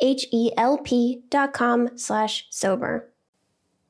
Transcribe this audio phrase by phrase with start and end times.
[0.00, 3.10] H-E-L-P dot com slash sober.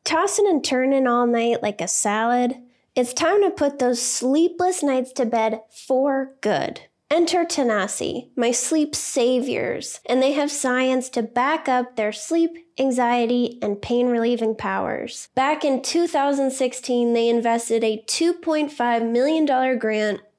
[0.04, 2.56] Tossing and turning all night like a salad,
[2.96, 6.80] it's time to put those sleepless nights to bed for good.
[7.12, 13.58] Enter Tanasi, my sleep saviors, and they have science to back up their sleep, anxiety,
[13.60, 15.28] and pain relieving powers.
[15.34, 20.20] Back in 2016, they invested a $2.5 million grant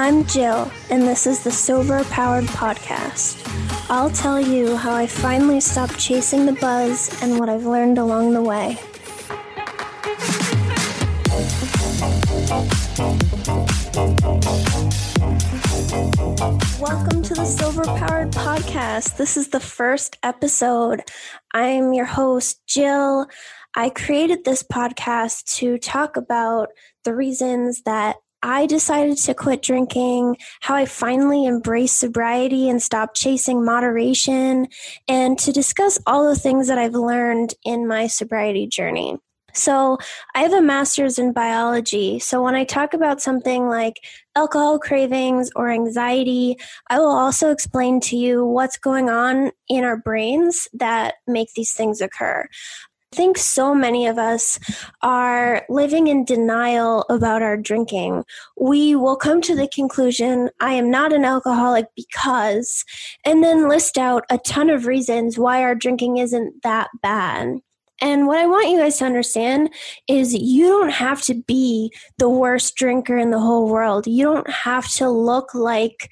[0.00, 3.44] I'm Gill, and this is the Sober Powered Podcast.
[3.90, 8.32] I'll tell you how I finally stopped chasing the buzz and what I've learned along
[8.32, 8.78] the way.
[16.78, 19.16] Welcome to the Sober Powered Podcast.
[19.16, 21.02] This is the first episode.
[21.52, 23.26] I'm your host, Gill.
[23.74, 26.68] I created this podcast to talk about
[27.02, 33.16] the reasons that I decided to quit drinking, how I finally embraced sobriety and stopped
[33.16, 34.68] chasing moderation,
[35.08, 39.16] and to discuss all the things that I've learned in my sobriety journey.
[39.54, 39.98] So,
[40.34, 42.18] I have a master's in biology.
[42.20, 43.94] So, when I talk about something like
[44.36, 46.56] alcohol cravings or anxiety,
[46.90, 51.72] I will also explain to you what's going on in our brains that make these
[51.72, 52.46] things occur.
[53.12, 54.58] I think so many of us
[55.00, 58.24] are living in denial about our drinking.
[58.60, 62.84] We will come to the conclusion, I am not an alcoholic because,
[63.24, 67.60] and then list out a ton of reasons why our drinking isn't that bad.
[68.00, 69.70] And what I want you guys to understand
[70.06, 74.06] is you don't have to be the worst drinker in the whole world.
[74.06, 76.10] You don't have to look like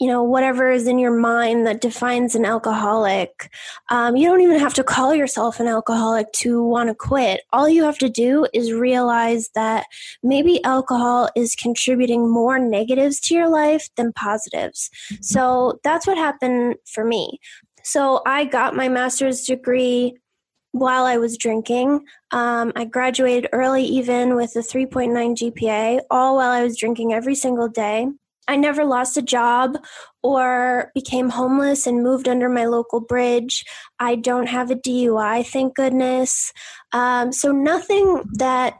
[0.00, 3.52] you know, whatever is in your mind that defines an alcoholic.
[3.90, 7.42] Um, you don't even have to call yourself an alcoholic to want to quit.
[7.52, 9.84] All you have to do is realize that
[10.22, 14.88] maybe alcohol is contributing more negatives to your life than positives.
[15.12, 15.22] Mm-hmm.
[15.22, 17.38] So that's what happened for me.
[17.84, 20.16] So I got my master's degree
[20.72, 22.04] while I was drinking.
[22.30, 27.34] Um, I graduated early, even with a 3.9 GPA, all while I was drinking every
[27.34, 28.06] single day.
[28.48, 29.78] I never lost a job
[30.22, 33.64] or became homeless and moved under my local bridge.
[33.98, 36.52] I don't have a DUI, thank goodness.
[36.92, 38.74] Um, so, nothing that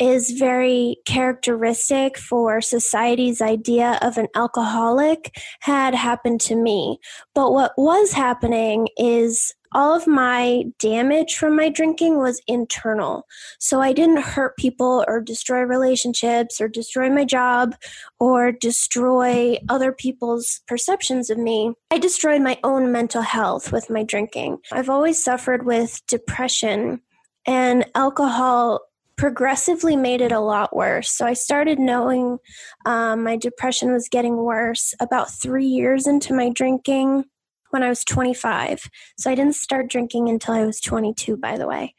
[0.00, 6.98] is very characteristic for society's idea of an alcoholic had happened to me.
[7.34, 13.26] But what was happening is all of my damage from my drinking was internal.
[13.58, 17.74] So I didn't hurt people or destroy relationships or destroy my job
[18.18, 21.72] or destroy other people's perceptions of me.
[21.90, 24.58] I destroyed my own mental health with my drinking.
[24.72, 27.00] I've always suffered with depression
[27.46, 28.80] and alcohol
[29.16, 31.10] progressively made it a lot worse.
[31.10, 32.38] So I started knowing
[32.86, 37.24] um, my depression was getting worse about three years into my drinking
[37.70, 38.82] when I was 25.
[39.18, 41.94] So I didn't start drinking until I was 22, by the way.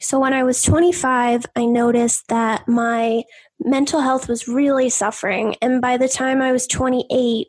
[0.00, 3.22] So when I was 25, I noticed that my
[3.60, 5.54] mental health was really suffering.
[5.62, 7.46] And by the time I was 28,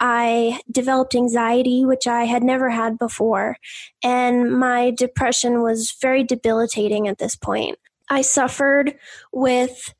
[0.00, 3.58] I developed anxiety, which I had never had before.
[4.02, 7.78] And my depression was very debilitating at this point.
[8.10, 8.96] I suffered
[9.32, 9.94] with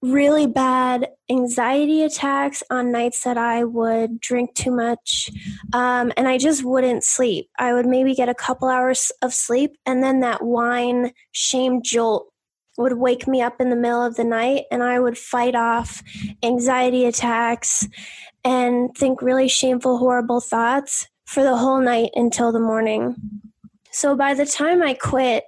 [0.00, 5.28] really bad anxiety attacks on nights that I would drink too much
[5.72, 7.50] um, and I just wouldn't sleep.
[7.58, 12.32] I would maybe get a couple hours of sleep and then that wine shame jolt
[12.76, 16.00] would wake me up in the middle of the night and I would fight off
[16.44, 17.88] anxiety attacks
[18.44, 23.16] and think really shameful, horrible thoughts for the whole night until the morning.
[23.90, 25.44] So by the time I quit,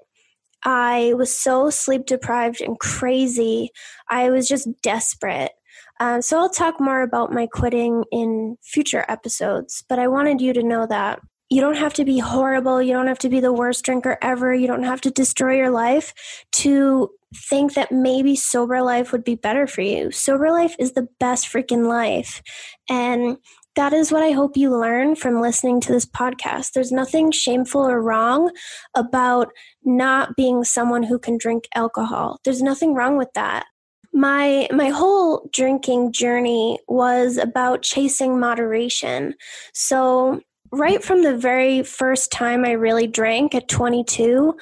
[0.65, 3.71] I was so sleep deprived and crazy.
[4.09, 5.53] I was just desperate.
[6.01, 10.53] Um, so I'll talk more about my quitting in future episodes, but I wanted you
[10.55, 11.21] to know that
[11.51, 12.81] you don't have to be horrible.
[12.81, 14.55] You don't have to be the worst drinker ever.
[14.55, 16.15] You don't have to destroy your life
[16.53, 17.11] to
[17.49, 20.11] think that maybe sober life would be better for you.
[20.11, 22.41] Sober life is the best freaking life.
[22.89, 23.37] And
[23.81, 26.73] that is what I hope you learn from listening to this podcast.
[26.73, 28.51] There's nothing shameful or wrong
[28.95, 29.49] about
[29.85, 32.41] not being someone who can drink alcohol.
[32.45, 33.65] There's nothing wrong with that.
[34.13, 39.33] My my whole drinking journey was about chasing moderation.
[39.73, 44.55] So right from the very first time I really drank at 22,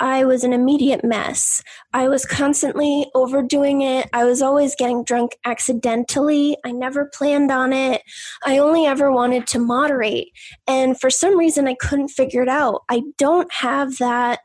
[0.00, 1.62] I was an immediate mess.
[1.92, 4.08] I was constantly overdoing it.
[4.12, 6.56] I was always getting drunk accidentally.
[6.64, 8.02] I never planned on it.
[8.44, 10.28] I only ever wanted to moderate.
[10.66, 12.82] And for some reason I couldn't figure it out.
[12.90, 14.40] I don't have that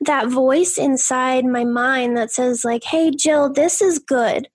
[0.00, 4.48] that voice inside my mind that says like, "Hey Gill, this is good.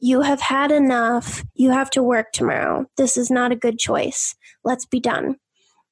[0.00, 1.44] You have had enough.
[1.54, 2.86] You have to work tomorrow.
[2.96, 4.34] This is not a good choice.
[4.64, 5.36] Let's be done."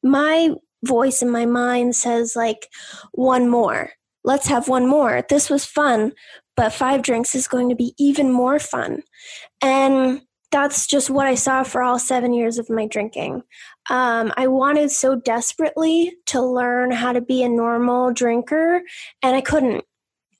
[0.02, 0.50] My
[0.84, 2.68] voice in my mind says like
[3.12, 3.92] one more.
[4.22, 5.24] Let's have one more.
[5.28, 6.12] This was fun
[6.60, 9.02] but five drinks is going to be even more fun.
[9.62, 10.20] And
[10.52, 13.42] that's just what i saw for all seven years of my drinking.
[13.88, 18.82] Um, i wanted so desperately to learn how to be a normal drinker
[19.22, 19.84] and i couldn't.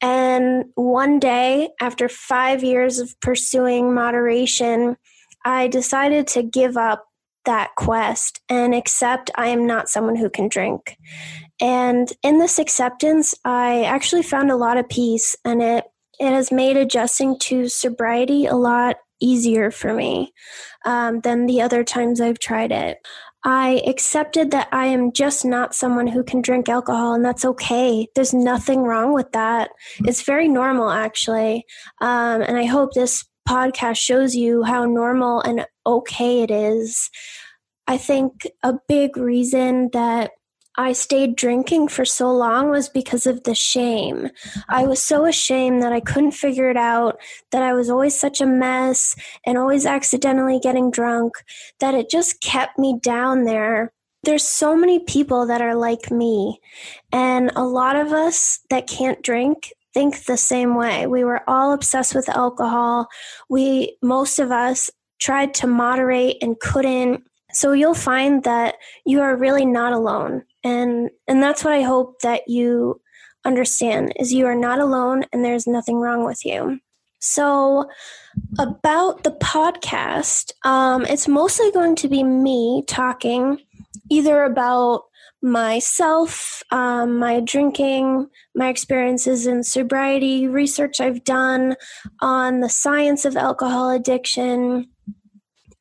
[0.02, 4.98] And one day after five years of pursuing moderation
[5.46, 7.06] i decided to give up
[7.44, 10.96] that quest and accept I am not someone who can drink.
[11.60, 15.84] And in this acceptance, I actually found a lot of peace and it
[16.18, 20.32] it has made adjusting to sobriety a lot easier for me
[20.84, 22.98] um, than the other times I've tried it.
[23.42, 28.06] I accepted that I am just not someone who can drink alcohol, and that's okay.
[28.14, 29.70] There's nothing wrong with that.
[30.00, 31.64] It's very normal, actually.
[32.02, 37.10] Um, and I hope this podcast shows you how normal and okay it is.
[37.86, 40.30] I think a big reason that
[40.76, 44.28] I stayed drinking for so long was because of the shame.
[44.68, 44.90] I mm-hmm.
[44.90, 47.18] was so ashamed that I couldn't figure it out,
[47.50, 51.34] that I was always such a mess and always accidentally getting drunk,
[51.80, 53.92] that it just kept me down there.
[54.22, 56.60] There's so many people that are like me,
[57.10, 61.06] and a lot of us that can't drink think the same way.
[61.06, 63.08] We were all obsessed with alcohol.
[63.48, 67.22] We, most of us, tried to moderate and couldn't.
[67.52, 70.44] So you'll find that you are really not alone.
[70.64, 73.00] And and that's what I hope that you
[73.44, 76.78] understand is you are not alone and there's nothing wrong with you.
[77.20, 77.88] So
[78.58, 83.58] about the podcast, um, it's mostly going to be me talking
[84.10, 85.02] either about
[85.42, 91.76] myself, um, my drinking, my experiences in sobriety, research I've done
[92.20, 94.88] on the science of alcohol addiction.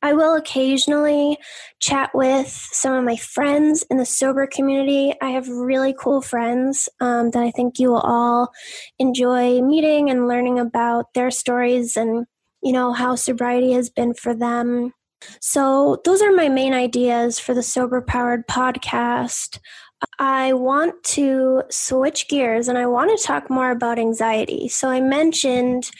[0.02, 1.36] I will occasionally
[1.78, 5.12] chat with some of my friends in the sober community.
[5.20, 8.50] I have really cool friends um, that I think you will all
[8.98, 12.24] enjoy meeting and learning about their stories and,
[12.62, 14.94] you know, how sobriety has been for them.
[15.40, 19.58] So, those are my main ideas for the Sober Powered podcast.
[20.18, 24.68] I want to switch gears and I want to talk more about anxiety.
[24.68, 25.90] So, I mentioned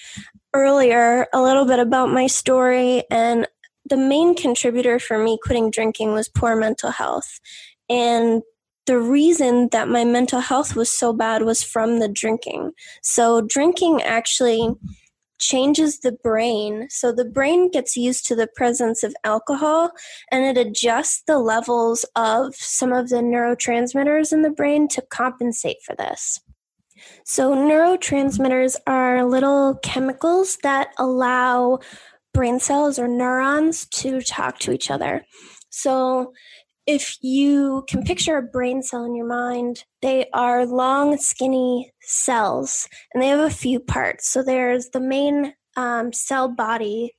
[0.54, 3.46] earlier a little bit about my story, and
[3.88, 7.40] the main contributor for me quitting drinking was poor mental health.
[7.88, 8.42] And
[8.86, 12.72] the reason that my mental health was so bad was from the drinking.
[13.02, 14.70] So, drinking actually
[15.40, 16.86] changes the brain.
[16.90, 19.90] So the brain gets used to the presence of alcohol
[20.30, 25.78] and it adjusts the levels of some of the neurotransmitters in the brain to compensate
[25.84, 26.40] for this.
[27.24, 31.78] So, neurotransmitters are little chemicals that allow
[32.34, 35.24] brain cells or neurons to talk to each other.
[35.70, 36.32] So,
[36.94, 42.88] if you can picture a brain cell in your mind, they are long, skinny cells,
[43.14, 44.28] and they have a few parts.
[44.28, 47.14] So there's the main um, cell body,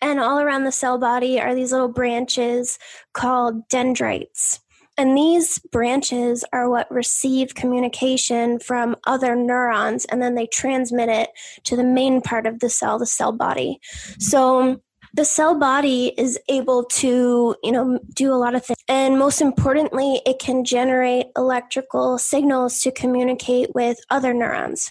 [0.00, 2.80] and all around the cell body are these little branches
[3.14, 4.58] called dendrites.
[4.98, 11.30] And these branches are what receive communication from other neurons, and then they transmit it
[11.64, 13.78] to the main part of the cell, the cell body.
[14.18, 14.82] So
[15.14, 18.78] the cell body is able to, you know, do a lot of things.
[18.88, 24.90] And most importantly, it can generate electrical signals to communicate with other neurons.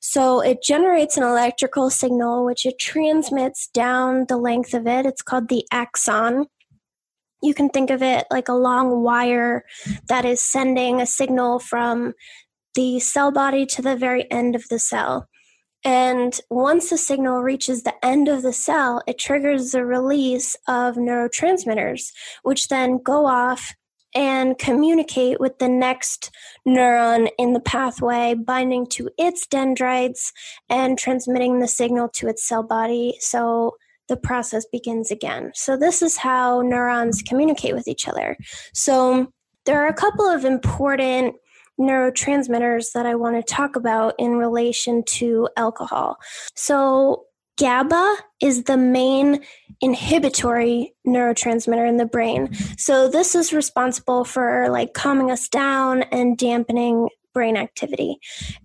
[0.00, 5.06] So it generates an electrical signal, which it transmits down the length of it.
[5.06, 6.46] It's called the axon.
[7.42, 9.64] You can think of it like a long wire
[10.08, 12.14] that is sending a signal from
[12.74, 15.28] the cell body to the very end of the cell.
[15.84, 20.96] And once the signal reaches the end of the cell, it triggers the release of
[20.96, 23.74] neurotransmitters, which then go off
[24.14, 26.30] and communicate with the next
[26.66, 30.32] neuron in the pathway, binding to its dendrites
[30.68, 33.16] and transmitting the signal to its cell body.
[33.20, 33.76] So
[34.08, 35.52] the process begins again.
[35.54, 38.36] So, this is how neurons communicate with each other.
[38.74, 39.28] So,
[39.66, 41.36] there are a couple of important
[41.80, 46.18] neurotransmitters that I want to talk about in relation to alcohol.
[46.54, 47.24] So,
[47.58, 49.42] GABA is the main
[49.82, 52.54] inhibitory neurotransmitter in the brain.
[52.76, 58.18] So, this is responsible for like calming us down and dampening brain activity.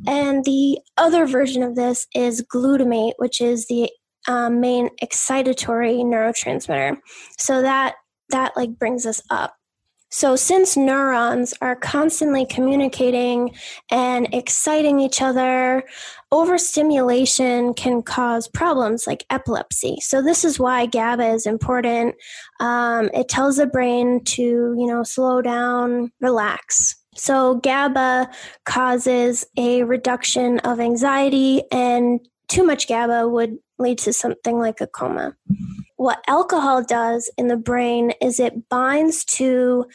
[0.08, 3.90] And the other version of this is glutamate, which is the
[4.28, 6.98] um, main excitatory neurotransmitter.
[7.38, 7.96] So that
[8.30, 9.56] that like brings us up.
[10.12, 13.54] So, since neurons are constantly communicating
[13.92, 15.84] and exciting each other,
[16.32, 19.98] overstimulation can cause problems like epilepsy.
[20.02, 22.16] So, this is why GABA is important.
[22.60, 26.96] Um, it tells the brain to, you know, slow down, relax.
[27.16, 28.30] So, GABA
[28.66, 34.88] causes a reduction of anxiety, and too much GABA would lead to something like a
[34.88, 35.36] coma
[35.98, 39.86] what alcohol does in the brain is it binds to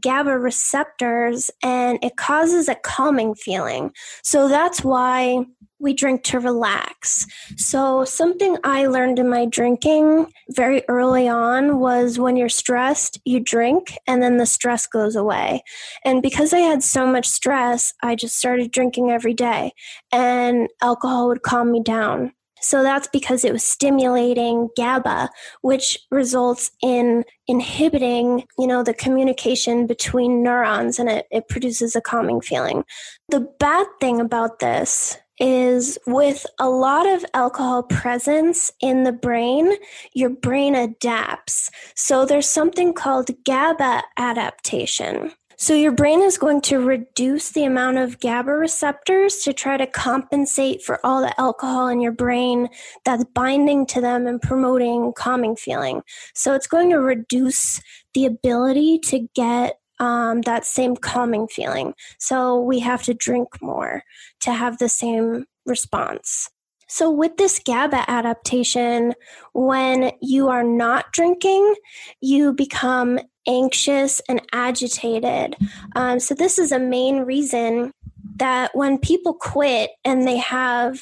[0.00, 3.92] GABA receptors and it causes a calming feeling.
[4.22, 5.44] So that's why
[5.80, 7.26] we drink to relax.
[7.56, 13.40] So, something I learned in my drinking very early on was when you're stressed, you
[13.40, 15.62] drink and then the stress goes away.
[16.04, 19.72] And because I had so much stress, I just started drinking every day
[20.12, 22.32] and alcohol would calm me down.
[22.60, 25.30] So that's because it was stimulating GABA,
[25.62, 32.00] which results in inhibiting, you know, the communication between neurons and it, it produces a
[32.00, 32.84] calming feeling.
[33.28, 39.72] The bad thing about this is with a lot of alcohol presence in the brain,
[40.12, 41.70] your brain adapts.
[41.96, 45.32] So there's something called GABA adaptation.
[45.60, 49.86] So your brain is going to reduce the amount of GABA receptors to try to
[49.86, 52.70] compensate for all the alcohol in your brain
[53.04, 56.00] that's binding to them and promoting calming feeling.
[56.34, 57.78] So it's going to reduce
[58.14, 61.92] the ability to get um, that same calming feeling.
[62.18, 64.02] So we have to drink more
[64.40, 66.48] to have the same response.
[66.92, 69.14] So, with this GABA adaptation,
[69.52, 71.76] when you are not drinking,
[72.20, 75.54] you become anxious and agitated.
[75.94, 77.92] Um, so, this is a main reason
[78.38, 81.00] that when people quit and they have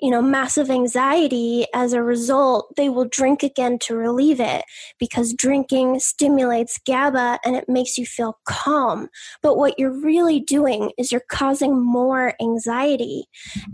[0.00, 4.64] you know, massive anxiety as a result, they will drink again to relieve it
[4.98, 9.08] because drinking stimulates GABA and it makes you feel calm.
[9.42, 13.24] But what you're really doing is you're causing more anxiety.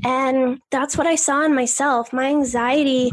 [0.04, 2.12] And that's what I saw in myself.
[2.12, 3.11] My anxiety,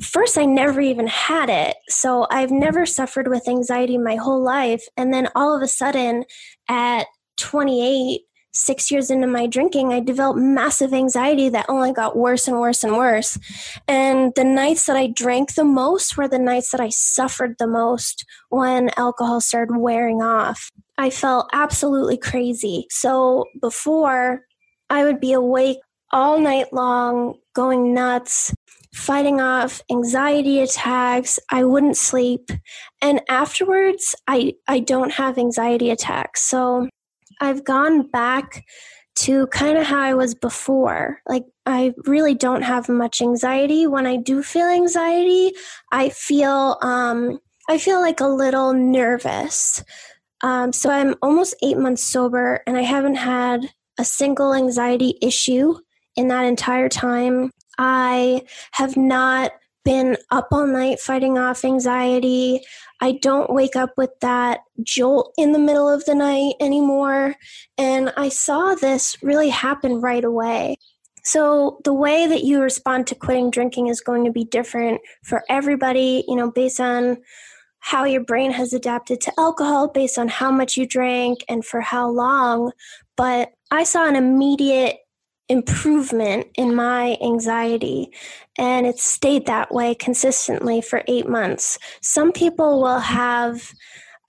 [0.00, 1.76] first, I never even had it.
[1.88, 4.84] So I've never suffered with anxiety my whole life.
[4.96, 6.24] And then all of a sudden,
[6.68, 7.06] at
[7.36, 8.22] 28,
[8.54, 12.84] six years into my drinking, I developed massive anxiety that only got worse and worse
[12.84, 13.38] and worse.
[13.88, 17.66] And the nights that I drank the most were the nights that I suffered the
[17.66, 20.70] most when alcohol started wearing off.
[20.96, 22.86] I felt absolutely crazy.
[22.90, 24.42] So before,
[24.88, 25.78] I would be awake
[26.12, 28.54] all night long, going nuts,
[28.94, 31.40] fighting off anxiety attacks.
[31.50, 32.50] I wouldn't sleep.
[33.02, 36.42] And afterwards, I, I don't have anxiety attacks.
[36.42, 36.88] So
[37.40, 38.64] I've gone back
[39.16, 41.20] to kind of how I was before.
[41.26, 43.86] Like, I really don't have much anxiety.
[43.86, 45.52] When I do feel anxiety,
[45.92, 47.38] I feel, um,
[47.68, 49.82] I feel like a little nervous.
[50.42, 55.74] Um, so I'm almost eight months sober and I haven't had a single anxiety issue
[56.16, 57.50] in that entire time.
[57.78, 59.52] I have not
[59.84, 62.60] been up all night fighting off anxiety.
[63.00, 67.34] I don't wake up with that jolt in the middle of the night anymore.
[67.76, 70.76] And I saw this really happen right away.
[71.26, 75.42] So, the way that you respond to quitting drinking is going to be different for
[75.48, 77.16] everybody, you know, based on
[77.80, 81.80] how your brain has adapted to alcohol, based on how much you drank and for
[81.80, 82.72] how long.
[83.16, 84.98] But I saw an immediate
[85.48, 88.10] improvement in my anxiety
[88.58, 91.78] and it stayed that way consistently for eight months.
[92.00, 93.72] Some people will have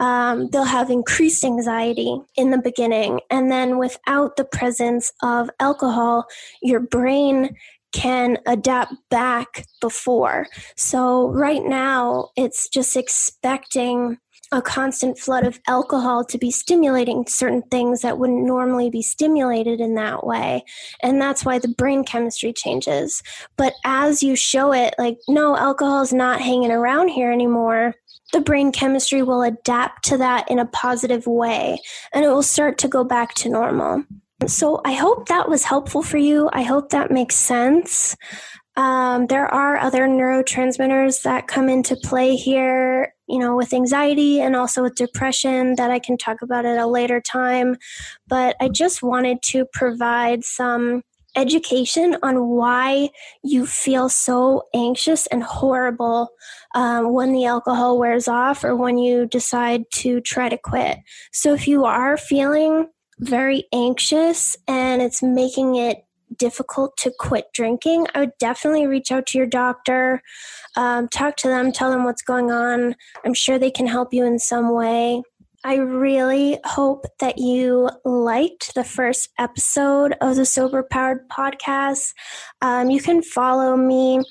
[0.01, 6.25] um, they'll have increased anxiety in the beginning and then without the presence of alcohol
[6.61, 7.55] your brain
[7.93, 10.47] can adapt back before.
[10.75, 14.17] So right now it's just expecting
[14.51, 19.81] a constant flood of alcohol to be stimulating certain things that wouldn't normally be stimulated
[19.81, 20.63] in that way.
[21.01, 23.23] And that's why the brain chemistry changes.
[23.57, 27.95] But as you show it, like, no, alcohol is not hanging around here anymore,
[28.33, 31.79] the brain chemistry will adapt to that in a positive way
[32.13, 34.03] and it will start to go back to normal.
[34.47, 36.49] So I hope that was helpful for you.
[36.51, 38.15] I hope that makes sense.
[38.75, 44.55] Um, there are other neurotransmitters that come into play here, you know, with anxiety and
[44.55, 47.77] also with depression that I can talk about at a later time.
[48.27, 51.01] But I just wanted to provide some
[51.35, 53.09] education on why
[53.43, 56.29] you feel so anxious and horrible
[56.73, 60.97] um, when the alcohol wears off or when you decide to try to quit.
[61.31, 62.87] So if you are feeling
[63.19, 66.04] very anxious and it's making it
[66.37, 70.21] difficult to quit drinking, I would definitely reach out to your doctor,
[70.75, 72.95] um, talk to them, tell them what's going on.
[73.23, 75.21] I'm sure they can help you in some way.
[75.63, 82.13] I really hope that you liked the first episode of the Sober Powered podcast.
[82.61, 84.21] Um, you can follow me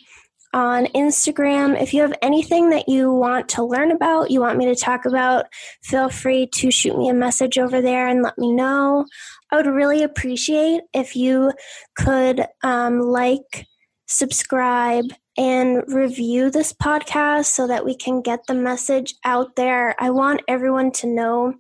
[0.55, 1.79] on Instagram.
[1.81, 5.05] If you have anything that you want to learn about, you want me to talk
[5.05, 5.47] about,
[5.83, 9.05] feel free to shoot me a message over there and let me know.
[9.51, 11.53] I would really appreciate if you
[11.97, 13.67] could um, like,
[14.07, 20.01] subscribe, and review this podcast so that we can get the message out there.
[20.01, 21.55] I want everyone to know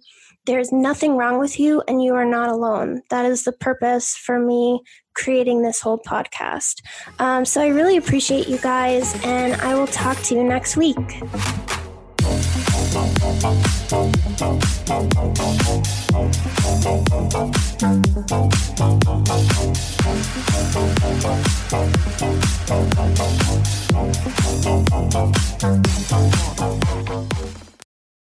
[0.47, 3.03] there's nothing wrong with you and you are not alone.
[3.11, 4.83] That is the purpose for me
[5.15, 6.83] creating this whole podcast.
[7.19, 10.97] Um, so I really appreciate you guys, and I will talk to you next week.